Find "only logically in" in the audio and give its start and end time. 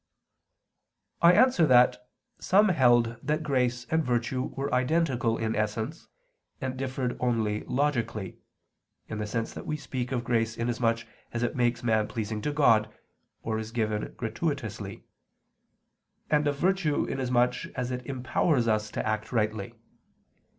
7.19-9.19